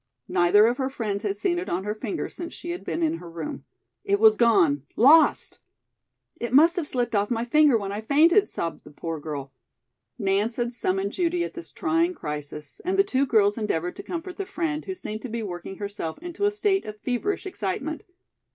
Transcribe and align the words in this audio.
Neither 0.29 0.65
of 0.65 0.77
her 0.77 0.89
friends 0.89 1.21
had 1.21 1.37
seen 1.37 1.59
it 1.59 1.69
on 1.69 1.83
her 1.83 1.93
finger 1.93 2.27
since 2.27 2.55
she 2.55 2.71
had 2.71 2.83
been 2.83 3.03
in 3.03 3.17
her 3.17 3.29
room. 3.29 3.65
It 4.03 4.19
was 4.19 4.35
gone 4.35 4.81
lost! 4.95 5.59
"It 6.37 6.51
must 6.53 6.75
have 6.77 6.87
slipped 6.87 7.13
off 7.13 7.29
my 7.29 7.45
finger 7.45 7.77
when 7.77 7.91
I 7.91 8.01
fainted," 8.01 8.49
sobbed 8.49 8.83
the 8.83 8.89
poor 8.89 9.19
girl. 9.19 9.53
Nance 10.17 10.55
had 10.55 10.73
summoned 10.73 11.11
Judy 11.11 11.43
at 11.43 11.53
this 11.53 11.71
trying 11.71 12.15
crisis, 12.15 12.81
and 12.83 12.97
the 12.97 13.03
two 13.03 13.27
girls 13.27 13.59
endeavored 13.59 13.95
to 13.95 14.01
comfort 14.01 14.37
their 14.37 14.45
friend, 14.47 14.85
who 14.85 14.95
seemed 14.95 15.21
to 15.21 15.29
be 15.29 15.43
working 15.43 15.75
herself 15.77 16.17
into 16.17 16.45
a 16.45 16.49
state 16.49 16.85
of 16.85 16.97
feverish 16.99 17.45
excitement. 17.45 18.01